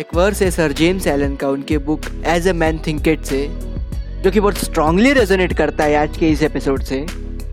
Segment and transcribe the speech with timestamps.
[0.00, 2.78] एक वर्स है sir James Allen का उनके book as a man
[3.08, 3.48] thinketh से,
[4.22, 7.06] जो कि बहुत स्ट्रांगली रेजोनेट करता है आज के इस एपिसोड से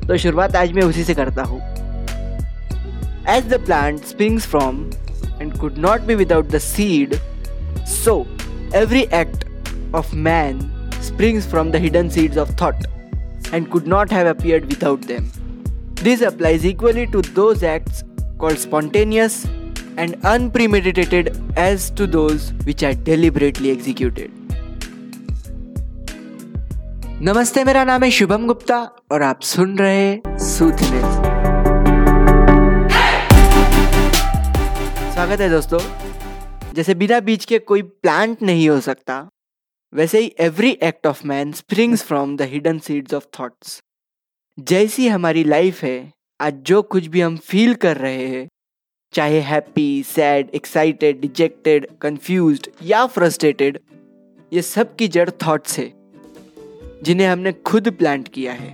[0.07, 1.59] तो शुरुआत आज मैं उसी से करता हूँ
[3.29, 4.79] as the plant springs from
[5.41, 7.15] and could not be without the seed
[7.87, 8.15] so
[8.75, 9.45] every act
[9.95, 10.59] of man
[11.03, 12.75] springs from the hidden seeds of thought
[13.53, 15.29] and could not have appeared without them.
[16.03, 18.03] This applies equally to those acts
[18.39, 19.37] called spontaneous
[19.97, 24.29] and unpremeditated as to those which are deliberately executed.
[27.21, 28.77] नमस्ते, मेरा नाम है शुभम गुप्ता
[29.11, 30.37] और आप सुन रहे हैं
[35.13, 35.79] स्वागत है दोस्तों।
[36.73, 39.27] जैसे बिना बीज के कोई प्लांट नहीं हो सकता,
[39.93, 43.79] वैसे ही every act of man springs from the hidden seeds of thoughts
[44.59, 48.47] जैसी हमारी लाइफ है, आज जो कुछ भी हम फील कर रहे हैं
[49.17, 53.79] चाहे happy sad excited dejected confuse या फ्रस्ट्रेटेड
[54.51, 55.91] ये सब की जड़ थॉट्स है,
[57.03, 58.69] जिन्हें हमने खुद प्लांट किया है।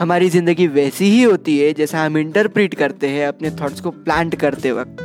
[0.00, 4.34] हमारी ज़िंदगी वैसी ही होती है जैसा हम इंटरप्रिट करते हैं अपने थॉट्स को प्लांट
[4.36, 5.02] करते वक्त।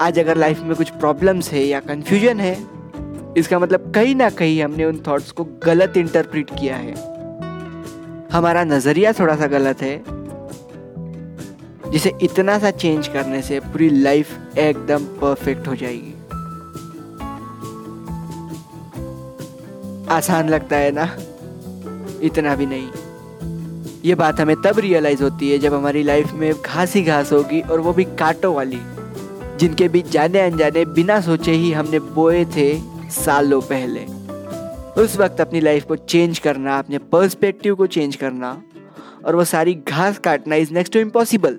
[0.00, 2.56] आज अगर लाइफ में कुछ प्रॉब्लम्स है या कंफ्यूजन है,
[3.36, 6.94] इसका मतलब कहीं ना कहीं हमने उन थॉट्स को गलत इंटरप्रिट किया है।
[8.32, 9.96] हमारा नज़रिया थोड़ा सा गलत है
[11.90, 16.14] जिसे इतना सा चेंज करने से पूरी लाइफ एकदम परफेक्ट हो जाएगी।
[20.08, 21.16] आसान लगता है ना?
[22.22, 22.88] इतना भी नहीं।
[24.04, 27.60] ये बात हमें तब रियलाइज़ होती है जब हमारी लाइफ में घास ही घास होगी
[27.60, 28.80] और वो भी कांटों वाली,
[29.58, 32.80] जिनके बीच जाने अनजाने बिना सोचे ही हमने बोए थे
[33.10, 34.04] सालों पहले।
[35.02, 38.62] उस वक्त अपनी लाइफ को चेंज करना, अपने पर्सपेक्टिव को चेंज करना
[39.24, 41.58] और वो सारी घास काटना इज़ नेक्स्ट टू इम्पॉसिबल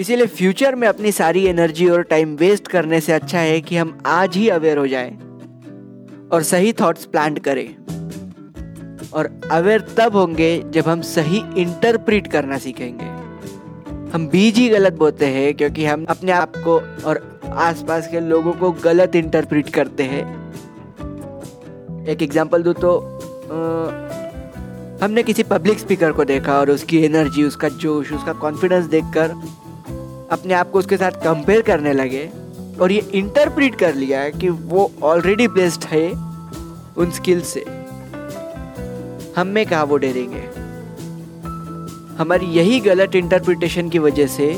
[0.00, 3.98] इसीलिए फ्यूचर में अपनी सारी एनर्जी और टाइम वेस्ट करने से अच्छा है कि हम
[4.06, 5.10] आज ही अवेयर हो जाएँ
[6.32, 7.66] और सही थॉट्स प्लांट करें।
[9.12, 13.04] और अवेयर तब होंगे जब हम सही इंटरप्रिट करना सीखेंगे।
[14.12, 18.52] हम बीज ही गलत बोते हैं क्योंकि हम अपने आप को और आसपास के लोगों
[18.52, 20.24] को गलत इंटरप्रिट करते हैं।
[22.08, 24.10] एक एग्जांपल दूँ तो आ,
[25.04, 29.34] हमने किसी पब्लिक स्पीकर को देखा और उसकी एनर्जी उसका जोश उसका कॉन्फिडेंस देखकर
[30.30, 32.30] अपने आप को उसके साथ कंपेयर करने लगे
[32.80, 36.10] और ये इंटरप्रिट कर लिया कि वो ऑलरेडी बेस्ट है
[36.96, 37.60] उन स्किल से।
[39.36, 40.40] हम में कहा वो डरेंगे?
[42.14, 44.52] हमारी यही गलत इंटरप्रिटेशन की वजह से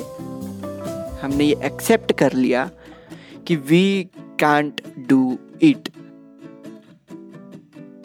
[1.22, 2.70] हमने ये एक्सेप्ट कर लिया
[3.46, 4.08] कि वी
[4.40, 5.88] कांट डू इट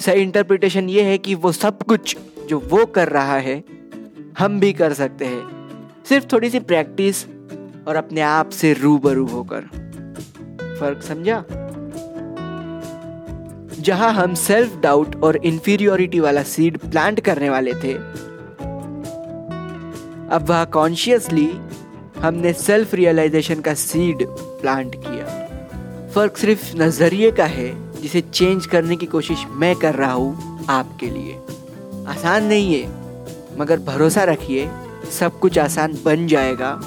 [0.01, 2.17] सही इंटरप्रिटेशन ये है कि वो सब कुछ
[2.49, 3.63] जो वो कर रहा है,
[4.39, 5.69] हम भी कर सकते हैं।
[6.09, 7.25] सिर्फ़ थोड़ी सी प्रैक्टिस
[7.87, 9.61] और अपने आप से रूबरू होकर।
[10.79, 11.43] फ़र्क समझा?
[13.79, 17.93] जहाँ हम सेल्फ डाउट और इंफीरियोरिटी वाला सीड प्लांट करने वाले थे,
[20.27, 21.49] अब वह कॉन्शियसली
[22.17, 25.25] हमने सेल्फ रियलाइजेशन का सीड प्लांट किया।
[26.07, 27.69] फ़र्क सिर्फ़ नज़रिए का है,
[28.01, 31.37] जिसे चेंज करने की कोशिश मैं कर रहा हूँ आपके लिए।
[32.07, 32.87] आसान नहीं है,
[33.59, 34.69] मगर भरोसा रखिए,
[35.11, 36.79] सब कुछ आसान बन जाएगा।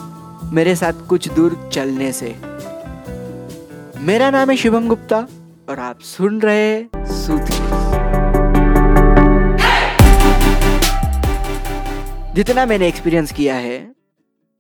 [0.53, 2.29] मेरे साथ कुछ दूर चलने से।
[4.03, 5.19] मेरा नाम है शुभम गुप्ता
[5.69, 6.83] और आप सुन रहे
[7.15, 7.59] सूथी
[12.35, 13.79] जितना मैंने एक्सपीरियंस किया है,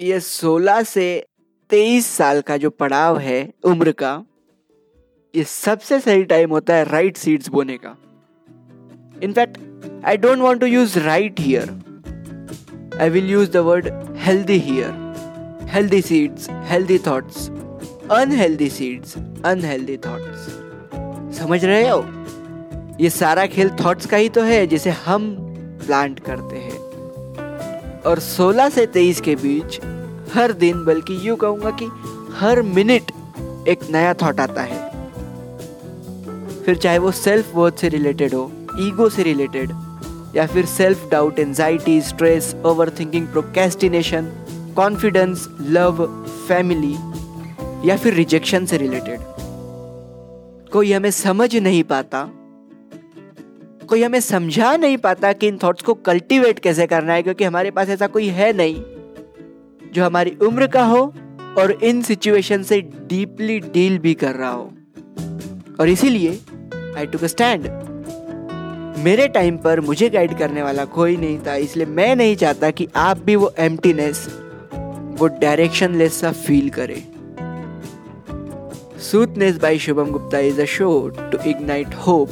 [0.00, 1.26] ये 16 से
[1.70, 4.12] 23 साल का जो पड़ाव है उम्र का,
[5.34, 7.96] ये सबसे सही टाइम होता है राइट सीड्स बोने का।
[9.22, 9.58] In fact
[10.06, 11.78] I don't want to use right here
[13.00, 15.08] I will use the word healthy here
[15.72, 17.48] healthy seeds healthy thoughts
[18.10, 19.14] unhealthy seeds
[19.44, 22.04] unhealthy thoughts समझ रहे हो?
[23.00, 25.36] ये सारा खेल थॉट्स का ही तो है, जिसे हम
[25.86, 26.78] प्लांट करते हैं।
[28.02, 29.80] और 16 से 23 के बीच
[30.34, 31.88] हर दिन, बल्कि यूँ कहूँगा कि
[32.34, 33.12] हर मिनट
[33.68, 34.90] एक नया थॉट आता है।
[36.64, 38.50] फिर चाहे वो सेल्फ वर्थ से रिलेटेड हो
[38.80, 39.70] ईगो से रिलेटेड
[40.36, 44.32] या फिर self doubt anxiety stress over thinking procrastination
[44.80, 46.04] confidence love
[46.48, 46.94] family
[47.88, 49.20] या फिर रिजेक्शन से रिलेटेड
[50.72, 52.28] कोई हमें समझ नहीं पाता,
[53.88, 57.70] कोई हमें समझा नहीं पाता कि इन थॉट्स को कल्टीवेट कैसे करना है, क्योंकि हमारे
[57.70, 58.82] पास ऐसा कोई है नहीं
[59.94, 61.00] जो हमारी उम्र का हो
[61.58, 64.70] और इन सिचुएशन से डीपली डील भी कर रहा हो।
[65.80, 66.38] और इसीलिए
[66.98, 67.68] आई टुक स्टैंड
[69.04, 72.88] मेरे टाइम पर मुझे गाइड करने वाला कोई नहीं था, इसलिए मैं नहीं चाहता कि
[72.96, 74.26] आप भी वो एम्प्टीनेस
[75.20, 77.02] वो डायरेक्शनलेस सा फील करे।
[79.10, 82.30] Soothness by Shubham Gupta is a show to ignite hope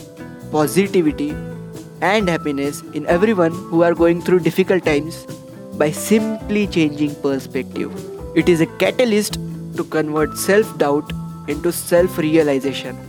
[0.53, 1.29] positivity
[2.03, 5.25] and happiness in every who are going through difficult times
[5.79, 9.39] by simply changing perspective it is a catalyst
[9.77, 11.13] to convert self doubt
[11.51, 13.05] in self realisation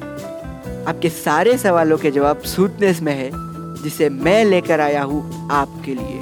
[0.87, 3.29] आपके सारे सवालों के जवाब सूथनेस में है,
[3.83, 6.19] जिसे मैं लेकर आया हूँ आपके लिए।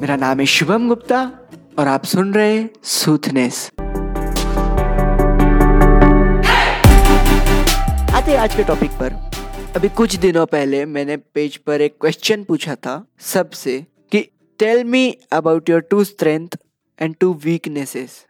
[0.00, 1.30] मेरा नाम है शुभम गुप्ता
[1.78, 3.70] और आप सुन रहे हैं सूथनेस
[8.14, 9.12] आते आज के टॉपिक पर।
[9.76, 14.28] अभी कुछ दिनों पहले मैंने पेज पर एक क्वेश्चन पूछा था सबसे कि
[14.58, 16.48] tell me about your two strength
[17.00, 18.26] and two weaknesses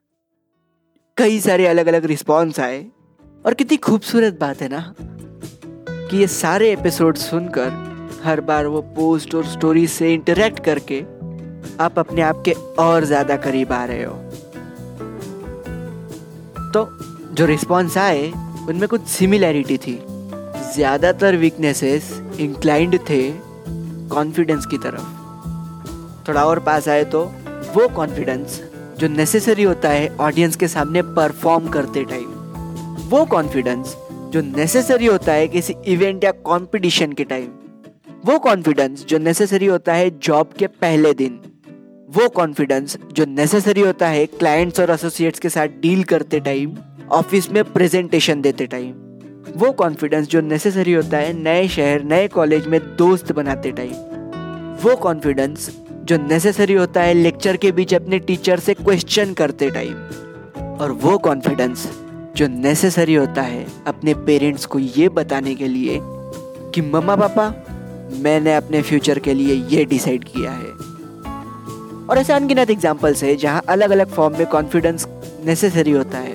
[1.16, 2.86] कई सारे अलग अलग रिस्पॉन्स आए
[3.46, 7.84] और कितनी खूबसूरत बात है ना कि ये सारे एपिसोड सुनकर
[8.24, 11.13] हर बार वो पोस्ट और स्टोरी से इंटरेक्ट करके
[11.80, 14.14] आप अपने आप के और ज़्यादा करीब आ रहे हो।
[16.72, 16.86] तो
[17.34, 18.30] जो रिस्पॉन्स आए,
[18.68, 19.98] उनमें कुछ सिमिलैरिटी थी।
[20.74, 22.10] ज़्यादातर वीकनेसेस
[22.40, 23.22] इंक्लाइंड थे
[24.10, 27.24] कॉन्फिडेंस की तरफ़। थोड़ा और पास आए तो
[27.74, 28.60] वो कॉन्फिडेंस
[28.98, 32.28] जो नेसेसरी होता है ऑडियंस के सामने परफॉर्म करते टाइम
[33.08, 33.96] वो कॉन्फिडेंस
[34.32, 37.50] जो नेसेसरी होता है किसी इवेंट या कंपटीशन के टाइम
[38.24, 41.40] वो कॉन्फिडेंस जो नेसेसरी होता है जॉब के पहले दिन।
[42.14, 46.76] वो कॉन्फिडेंस जो नेसेसरी होता है क्लाइंट्स और एसोसिएट्स के साथ डील करते टाइम
[47.10, 48.92] ऑफ़िस में प्रेजेंटेशन देते टाइम
[49.56, 53.92] वो कॉन्फिडेंस जो नेसेसरी होता है नए शहर, नए कॉलेज में दोस्त बनाते टाइम
[54.82, 59.94] वो कॉन्फिडेंस जो नेसेसरी होता है लेक्चर के बीच अपने टीचर से क्वेश्चन करते टाइम
[60.66, 61.90] और वो कॉन्फिडेंस
[62.36, 65.98] जो नेसेसरी होता है अपने पेरेंट्स को ये बताने के लिए
[66.74, 67.48] कि मम्मा पापा
[68.18, 70.93] मैंने अपने फ्यूचर के लिए ये डिसाइड किया है।
[72.10, 75.06] और ऐसे अनगिनत एग्जाम्पल्स है जहाँ अलग अलग फॉर्म में कॉन्फिडेंस
[75.44, 76.32] नेसेसरी होता है।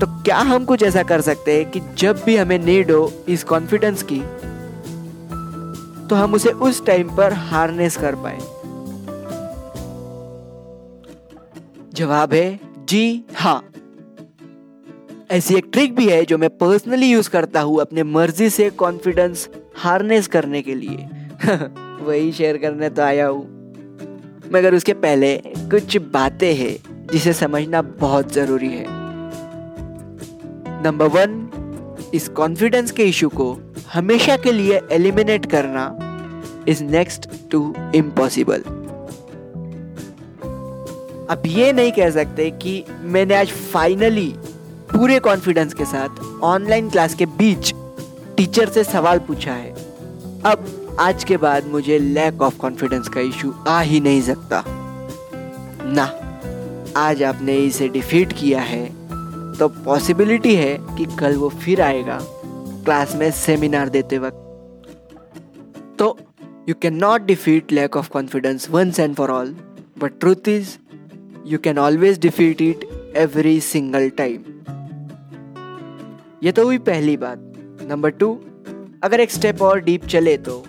[0.00, 3.44] तो क्या हम कुछ ऐसा कर सकते हैं कि जब भी हमें नीड हो इस
[3.44, 4.20] कॉन्फिडेंस की
[6.08, 8.38] तो हम उसे उस टाइम पर हार्नेस कर पाए।
[11.94, 12.58] जवाब है,
[12.88, 13.62] जी हाँ।
[15.30, 19.48] ऐसी एक ट्रिक भी है जो मैं पर्सनली यूज़ करता हूँ अपने मर्ज़ी से कॉन्फिडेंस
[19.76, 21.08] हार्नेस करने के लिए।
[22.02, 23.42] वही शेयर करने तो आया हूँ।
[24.54, 26.76] मगर उसके पहले कुछ बातें हैं
[27.12, 28.86] जिसे समझना बहुत ज़रूरी है।
[30.82, 33.56] नंबर वन इस कॉन्फिडेंस के इशू को
[33.92, 35.84] हमेशा के लिए एलिमिनेट करना
[36.68, 38.62] इज़ नेक्स्ट टू इम्पॉसिबल
[41.30, 42.82] अब ये नहीं कह सकते कि
[43.14, 44.32] मैंने आज फाइनली
[44.92, 47.72] पूरे कॉन्फिडेंस के साथ ऑनलाइन क्लास के बीच
[48.36, 49.72] टीचर से सवाल पूछा है।
[50.46, 50.64] अब
[51.00, 54.62] आज के बाद मुझे लैक ऑफ़ कॉन्फिडेंस का इशू आ ही नहीं सकता।
[55.86, 56.04] ना,
[56.96, 58.86] आज आपने इसे डिफीट किया है
[59.58, 64.36] तो पॉसिबिलिटी है कि कल वो फिर आएगा क्लास में सेमिनार देते वक्त।
[65.98, 66.16] तो
[66.68, 69.54] you can not defeat lack of confidence once and for all
[69.98, 70.76] but truth is
[71.46, 74.42] you can always defeat it every single time
[76.42, 77.38] ये तो हुई पहली बात।
[77.90, 78.32] नंबर टू
[79.04, 80.64] अगर एक स्टेप और डीप चले तो?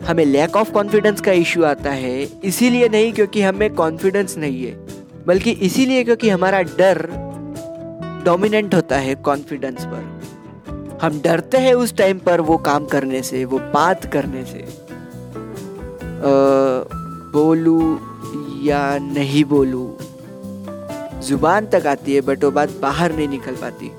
[0.00, 4.72] हमें लैक ऑफ़ कॉन्फिडेंस का इश्यू आता है, इसीलिए नहीं क्योंकि हमें कॉन्फिडेंस नहीं है,
[5.26, 7.06] बल्कि इसीलिए क्योंकि हमारा डर
[8.24, 13.44] डोमिनेंट होता है कॉन्फिडेंस पर। हम डरते हैं उस टाइम पर वो काम करने से,
[13.44, 14.64] वो बात करने से।
[17.34, 17.80] बोलू
[18.62, 19.84] या नहीं बोलू,
[21.22, 23.90] ज़ुबान तक आती है बट वो बात बाहर नहीं निकल पाती।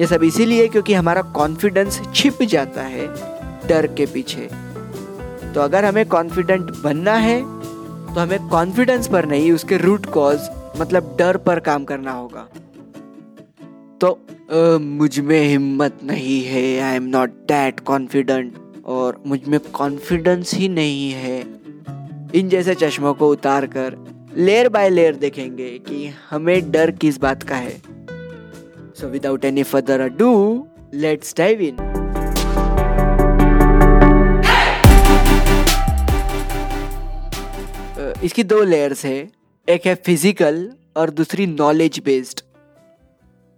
[0.00, 3.06] ये सब इसीलिए क्योंकि हमारा कॉन्फिडेंस छिप जाता है
[3.68, 4.48] डर के पीछे।
[5.54, 10.48] तो अगर हमें कॉन्फिडेंट बनना है तो हमें कॉन्फिडेंस पर नहीं, उसके रूट कॉज
[10.80, 12.46] मतलब डर पर काम करना होगा।
[14.00, 14.18] तो
[14.80, 18.54] मुझमें हिम्मत नहीं है I am not that confident
[18.86, 21.40] और मुझमें कॉन्फिडेंस ही नहीं है।
[22.34, 23.96] इन जैसे चश्मों को उतार कर
[24.36, 27.76] लेयर बाय लेयर देखेंगे कि हमें डर किस बात का है।
[28.96, 30.32] So without any further ado
[30.94, 31.76] let's dive in
[38.24, 39.16] इसकी दो लेयर्स है।
[39.68, 40.56] एक है फ़िज़िकल
[40.96, 42.40] और दूसरी नॉलेज बेस्ड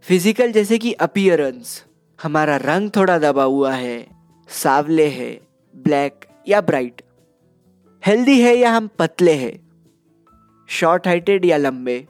[0.04, 1.84] फ़िज़िकल जैसे कि अपियरेंस
[2.18, 4.06] हमारा रंग थोड़ा दबा हुआ है,
[4.48, 5.30] सावले है
[5.74, 7.02] ब्लैक या ब्राइट
[8.02, 9.58] हेल्दी है या हम पतले हैं?
[10.68, 12.04] शॉर्ट हाइटेड या लंबे?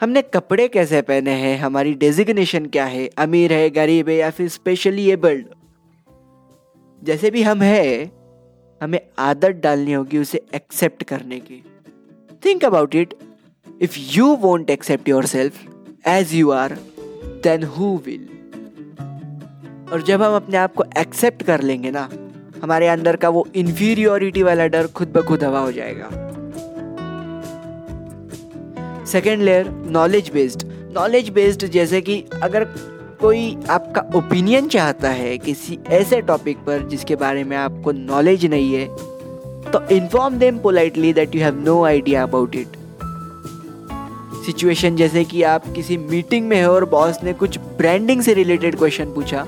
[0.00, 1.58] हमने कपड़े कैसे पहने हैं?
[1.58, 3.06] हमारी डेजिग्नेशन क्या है?
[3.18, 5.46] अमीर है, गरीब है या फिर स्पेशली एबल्ड
[7.02, 8.19] जैसे भी हम हैं
[8.80, 11.62] हमें आदत डालनी होगी उसे एक्सेप्ट करने की।
[12.44, 13.14] Think about it
[13.82, 15.60] if you want accept yourself
[16.08, 16.72] as you are
[17.44, 18.28] then who will
[19.92, 22.08] और जब हम अपने आप को एक्सेप्ट कर लेंगे ना,
[22.62, 26.08] हमारे अंदर का वो इंफीरियोरिटी वाला डर खुद ब खुद हवा हो जाएगा।
[29.06, 30.62] Second layer knowledge based
[30.94, 32.64] knowledge based जैसे कि अगर
[33.20, 38.74] कोई आपका ओपिनियन चाहता है किसी ऐसे टॉपिक पर जिसके बारे में आपको नॉलेज नहीं
[38.74, 38.86] है
[39.72, 42.76] तो inform them politely that you have no idea about it
[44.46, 48.76] situation जैसे कि आप किसी मीटिंग में हो और बॉस ने कुछ ब्रांडिंग से रिलेटेड
[48.76, 49.44] क्वेश्चन पूछा।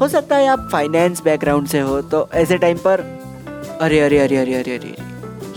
[0.00, 3.00] हो सकता है आप फाइनेंस बैकग्राउंड से हो तो ऐसे टाइम पर,
[3.80, 4.94] अरे अरे अरे अरे अरे अरे,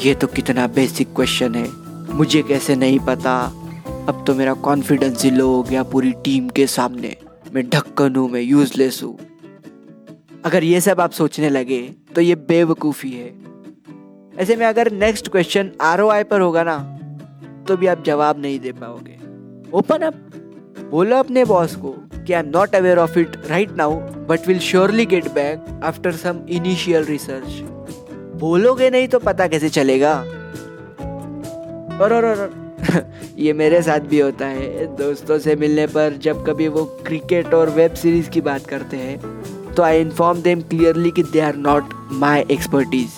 [0.03, 1.67] ये तो कितना बेसिक क्वेश्चन है,
[2.13, 3.33] मुझे कैसे नहीं पता?
[4.09, 7.15] अब तो मेरा कॉन्फिडेंस ही लो हो गया पूरी टीम के सामने।
[7.53, 9.17] मैं ढक्कन हूँ मैं यूजलेस हूँ।
[10.45, 11.81] अगर ये सब आप सोचने लगे
[12.15, 13.27] तो ये बेवकूफ़ी है।
[14.39, 16.77] ऐसे में अगर नेक्स्ट क्वेश्चन आर पर होगा ना
[17.67, 19.17] तो भी आप जवाब नहीं दे पाओगे।
[19.73, 20.15] ओपन अप
[20.91, 24.59] बोलो अपने बॉस को कि I am not aware of it right now but will
[24.59, 27.61] surely get back after some initial research
[28.41, 30.13] बोलोगे नहीं तो पता कैसे चलेगा?
[31.99, 32.58] और और, और, और।
[33.37, 37.69] ये मेरे साथ भी होता है। दोस्तों से मिलने पर जब कभी वो क्रिकेट और
[37.69, 41.93] वेब सीरीज़ की बात करते हैं तो आई इन्फॉर्म देम क्लियरली कि they are not
[42.21, 43.09] my expertise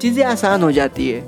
[0.00, 1.20] चीज़ें आसान हो जाती है।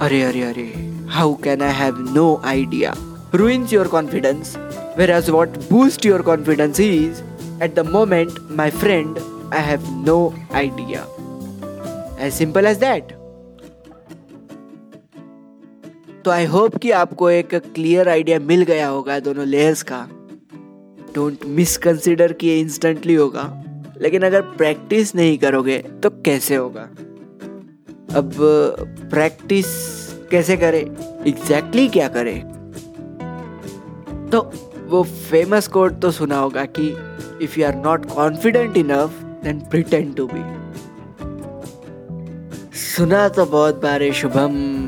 [0.00, 0.70] अरे अरे अरे
[1.10, 2.94] how can I have no idea
[3.38, 4.50] ruins your confidence,
[4.98, 7.22] whereas what boosts your confidence is,
[7.60, 9.18] at the moment, my friend,
[9.52, 10.18] i have no
[10.60, 11.00] idea
[12.18, 13.10] as simple as that
[16.24, 20.08] तो I hope कि आपको एक क्लियर आइडिया मिल गया होगा दोनों layers का।
[21.14, 23.64] Don't मिसकंसिडर कि ये इंस्टेंटली होगा।
[24.00, 26.82] लेकिन अगर प्रैक्टिस नहीं करोगे तो कैसे होगा?
[28.14, 28.32] अब
[29.10, 29.66] प्रैक्टिस
[30.30, 30.80] कैसे करें?
[30.80, 32.40] एग्जैक्टली exactly क्या करें?
[34.32, 34.52] तो
[34.86, 36.96] वो फ़ेमस कोड तो सुना होगा कि
[37.44, 39.10] if you are not confident enough
[39.44, 40.64] then pretend to be
[42.78, 44.83] सुना तो बहुत बार है, शुभम।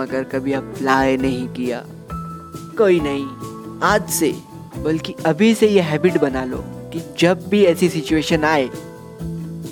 [0.00, 1.82] मगर कभी अप्लाई नहीं किया।
[2.78, 3.26] कोई नहीं,
[3.82, 4.32] आज से,
[4.76, 8.66] बल्कि अभी से ये हैबिट बना लो कि जब भी ऐसी सिचुएशन आए,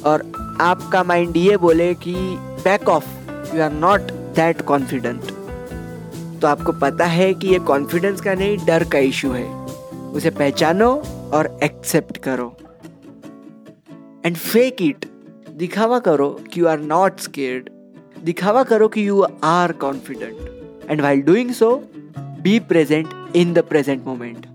[0.05, 0.23] और
[0.61, 2.15] आपका माइंड ये बोले कि
[2.65, 3.07] back off
[3.57, 5.37] you are not that confident
[6.41, 9.47] तो आपको पता है कि ये कॉन्फिडेंस का नहीं, डर का इशू है।
[10.13, 10.91] उसे पहचानो
[11.35, 12.57] और एक्सेप्ट करो।
[14.27, 15.07] एंड फेक इट
[15.53, 17.69] दिखावा करो कि यू आर नॉट स्केर्ड
[18.25, 21.75] दिखावा करो कि you are confident and while doing so
[22.43, 24.47] be present in the present moment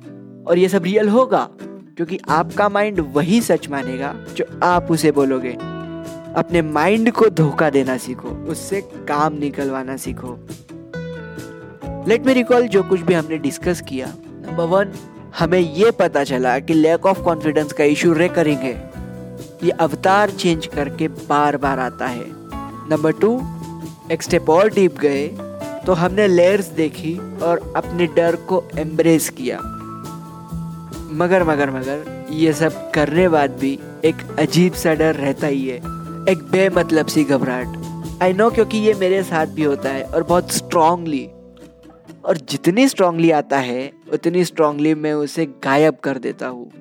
[0.48, 1.48] और ये सब रियल होगा,
[1.98, 5.52] क्योंकि आपका माइंड वही सच मानेगा जो आप उसे बोलोगे।
[6.38, 10.38] अपने माइंड को धोखा देना सीखो, उससे काम निकलवाना सीखो।
[12.08, 14.94] लेट मी रिकॉल जो कुछ भी हमने डिस्कस किया। नंबर वन
[15.40, 18.76] हमें ये पता चला कि लैक ऑफ़ कॉन्फिडेंस का इशू रेकरिंग है।
[19.64, 22.26] ये अवतार चेंज करके बार बार आता है।
[22.90, 23.30] नंबर टू
[24.12, 25.28] एक स्टेप और डीप गए
[25.86, 29.58] तो हमने लेयर्स देखी और अपने डर को एम्ब्रेस किया।
[31.14, 35.78] मगर मगर मगर, ये सब करने बाद भी एक अजीब सा डर रहता ही है,
[36.30, 40.52] एक बेमतलब सी घबराहट। आई नो क्योंकि ये मेरे साथ भी होता है और बहुत
[40.52, 41.26] स्ट्रांगली
[42.26, 46.72] और जितनी स्ट्रांगली आता है, उतनी स्ट्रांगली मैं उसे गायब कर देता हूँ।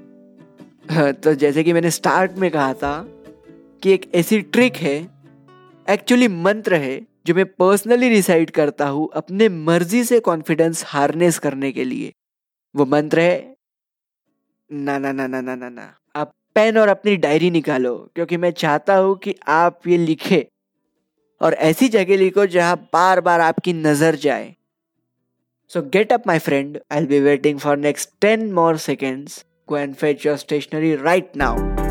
[1.13, 2.95] तो जैसे कि मैंने स्टार्ट में कहा था
[3.83, 5.22] कि एक ऐसी ट्रिक है
[5.91, 11.73] एक्चुअली मंत्र है जो मैं पर्सनली डिसाइड करता हूँ अपने मर्ज़ी से कॉन्फिडेंस हार्नेस करने
[11.73, 12.13] के लिए
[12.75, 13.57] वो मंत्र है
[14.71, 18.51] ना ना ना ना ना ना ना आप पेन और अपनी डायरी निकालो क्योंकि मैं
[18.51, 20.47] चाहता हूँ कि आप ये लिखे
[21.41, 24.55] और ऐसी जगह लिखो जहाँ बार बार आपकी नज़र जाए
[25.71, 29.45] So get up my friend, I'll be waiting for next 10 more seconds.
[29.67, 31.82] Go and fetch your stationery right now.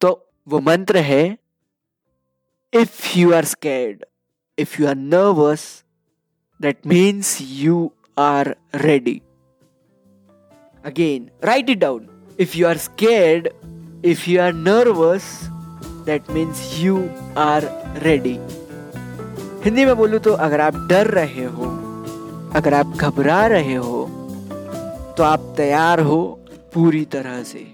[0.00, 1.38] तो वो मंत्र है
[2.74, 4.04] if you are scared
[4.58, 5.84] if you are nervous
[6.62, 9.22] that means you are ready
[10.84, 13.48] again write it down if you are scared
[14.06, 15.48] If you are nervous,
[16.04, 16.96] that means you
[17.36, 17.62] are
[18.04, 18.38] ready.
[19.64, 21.64] Hindi में बोलूँ तो अगर आप डर रहे हो
[22.54, 24.06] अगर आप घबरा रहे हो
[25.18, 26.40] तो आप तैयार हो
[26.74, 27.73] पूरी तरह से।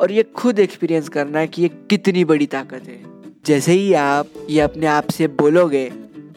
[0.00, 2.98] और ये खुद एक्सपीरियंस करना कि ये कितनी बड़ी ताकत है।
[3.46, 5.88] जैसे ही आप ये अपने आप से बोलोगे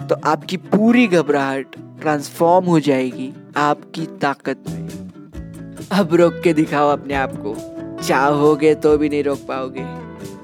[0.09, 4.87] तो आपकी पूरी घबराहट ट्रांसफॉर्म हो जाएगी आपकी ताकत में।
[5.91, 7.55] अब रोक के दिखाओ अपने आप को।
[8.03, 9.81] चाहोगे तो भी नहीं रोक पाओगे।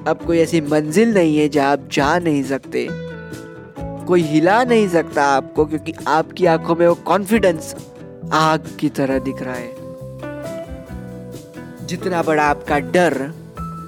[0.09, 2.87] अब कोई ऐसी मंजिल नहीं है जहाँ आप जा नहीं सकते।
[4.05, 7.75] कोई हिला नहीं सकता आपको क्योंकि आपकी आँखों में वो कॉन्फिडेंस
[8.33, 9.78] आग की तरह दिख रहा है।
[11.89, 13.13] जितना बड़ा आपका डर,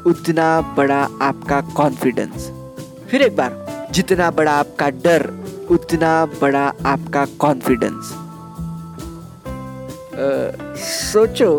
[0.08, 2.50] उतना बड़ा आपका कॉन्फिडेंस
[3.10, 5.28] फिर एक बार, जितना बड़ा आपका डर,
[5.72, 8.14] उतना बड़ा आपका कॉन्फिडेंस
[10.84, 11.52] सोचो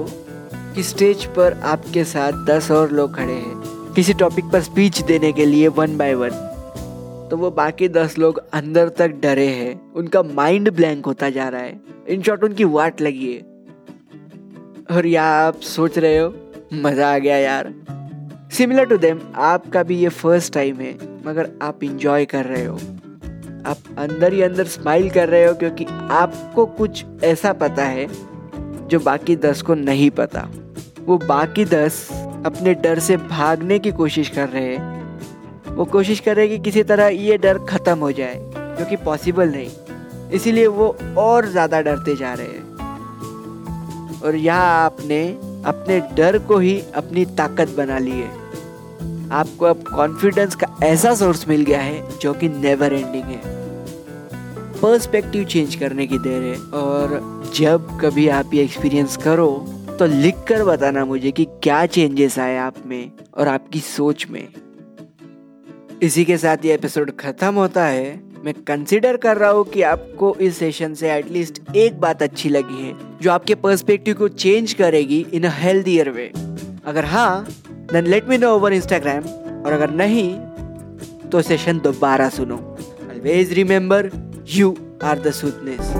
[0.74, 5.32] कि स्टेज पर आपके साथ दस और लोग खड़े हैं। किसी टॉपिक पर स्पीच देने
[5.32, 6.30] के लिए वन बाय वन
[7.30, 11.60] तो वो बाकी दस लोग अंदर तक डरे हैं। उनका माइंड ब्लैंक होता जा रहा
[11.60, 13.51] है। इन शॉर्ट उनकी वाट लगी है।
[14.92, 16.32] और या आप सोच रहे हो,
[16.74, 17.72] मज़ा आ गया यार।
[18.52, 20.92] सिमिलर टू देम आपका भी ये फ़र्स्ट टाइम है,
[21.26, 22.74] मगर आप इंजॉय कर रहे हो।
[23.66, 28.06] आप अंदर ही अंदर स्माइल कर रहे हो क्योंकि आपको कुछ ऐसा पता है,
[28.88, 30.48] जो बाकी दस को नहीं पता।
[31.00, 32.08] वो बाकी दस
[32.46, 36.62] अपने डर से भागने की कोशिश कर रहे हैं। वो कोशिश कर रहे हैं कि
[36.64, 38.36] किसी तरह ये डर खत्म हो जाए,
[38.78, 39.70] जो कि पॉसिबल नहीं।
[40.32, 42.71] इसीलिए वो और ज़्यादा डरते जा रहे हैं।
[44.24, 45.26] और यहाँ आपने
[45.66, 48.30] अपने डर को ही अपनी ताकत बना ली है।
[49.32, 53.40] आपको अब कॉन्फिडेंस का ऐसा सोर्स मिल गया है जो कि नेवर एंडिंग है।
[54.80, 59.48] पर्सपेक्टिव चेंज करने की देर है और जब कभी आप ये एक्सपीरियंस करो
[59.98, 64.48] तो लिख कर बताना मुझे कि क्या चेंजेस आए आप में और आपकी सोच में।
[66.02, 70.34] इसी के साथ ये एपिसोड खत्म होता है। मैं कंसिडर कर रहा हूँ कि आपको
[70.40, 75.20] इस सेशन से एटलीस्ट एक बात अच्छी लगी है, जो आपके पर्सपेक्टिव को चेंज करेगी
[75.34, 76.26] इन अ हेल्दियर वे
[76.86, 77.46] अगर हाँ
[77.92, 79.28] then let me know over Instagram
[79.64, 80.34] और अगर नहीं
[81.30, 82.56] तो सेशन दोबारा सुनो.
[83.10, 84.10] Always remember
[84.54, 85.92] you are the sweetness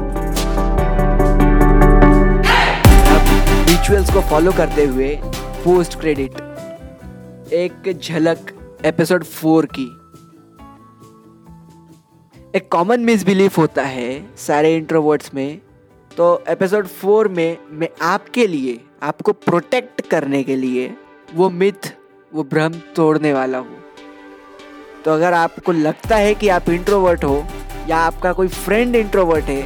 [3.70, 5.14] rituals को फॉलो करते हुए
[5.64, 6.40] पोस्ट क्रेडिट
[7.55, 8.52] एक झलक
[8.87, 9.90] एपिसोड फोर की.
[12.54, 15.60] एक कॉमन मिसबिलीफ होता है सारे इंट्रोवर्ट्स में।
[16.10, 20.92] तो एपिसोड फोर में मैं आपके लिए, आपको प्रोटेक्ट करने के लिए
[21.34, 21.88] वो मिथ
[22.32, 23.78] वो भ्रम तोड़ने वाला हूँ।
[25.04, 27.44] तो अगर आपको लगता है कि आप इंट्रोवर्ट हो
[27.88, 29.62] या आपका कोई फ्रेंड इंट्रोवर्ट है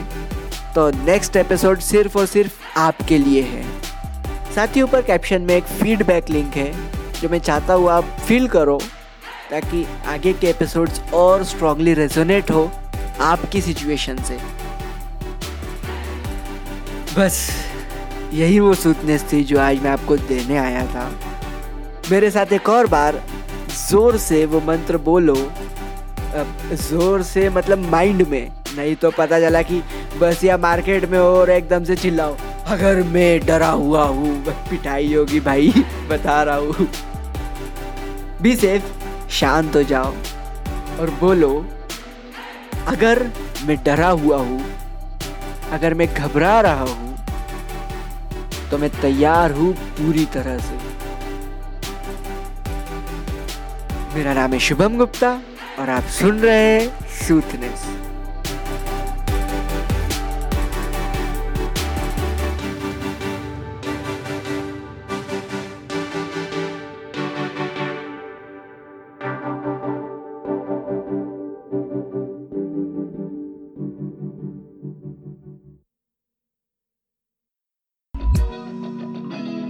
[0.74, 3.64] तो नेक्स्ट एपिसोड सिर्फ़ और सिर्फ़ आपके लिए है।
[4.54, 6.72] साथ ही ऊपर कैप्शन में एक फीडबैक लिंक है,
[7.20, 8.80] जो मैं चाहता हूँ आप फील करो।
[9.50, 12.70] ताकि आगे के एपिसोड्स और स्ट्रांगली रेजोनेट हो
[13.20, 14.38] आपकी सिचुएशन से।
[17.18, 17.48] बस,
[18.32, 21.10] यही वो सूतनेस थी जो आज मैं आपको देने आया था।
[22.10, 23.22] मेरे साथ एक और बार,
[23.90, 25.36] ज़ोर से वो मंत्र बोलो।
[26.72, 29.82] ज़ोर से मतलब माइंड में, नहीं तो पता चला कि
[30.20, 34.36] बस या मार्केट में हो और एकदम से चिल्लाओ। अगर मैं डरा हुआ हूँ,
[34.70, 35.72] पिटाई होगी भाई,
[36.10, 36.88] बता रहा हूँ।
[38.42, 40.12] बी सेफ़ शांत हो जाओ।
[41.00, 41.50] और बोलो,
[42.86, 43.22] अगर
[43.66, 44.60] मैं डरा हुआ हूँ,
[45.72, 47.14] अगर मैं घबरा रहा हूँ
[48.70, 50.78] तो मैं तैयार हूँ पूरी तरह से।
[54.14, 55.30] मेरा नाम है शुभम गुप्ता
[55.78, 57.84] और आप सुन रहे हैं सूथनेस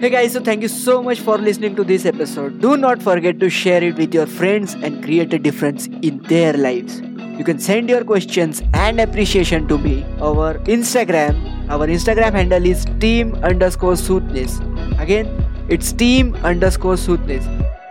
[0.06, 2.60] Hey guys, so thank you so much for listening to this episode.
[2.60, 6.52] Do not forget to share it with your friends and create a difference in their
[6.52, 7.00] lives.
[7.36, 11.40] You can send your questions and appreciation to me over Instagram.
[11.68, 14.60] Our Instagram handle is team underscore soothness.
[15.00, 15.26] Again,
[15.68, 17.44] it's team underscore soothness.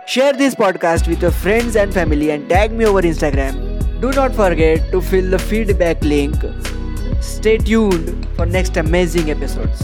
[0.06, 4.00] Share this podcast with your friends and family and tag me over Instagram.
[4.00, 6.36] Do not forget to fill the feedback link.
[7.20, 9.82] Stay tuned for next amazing episodes.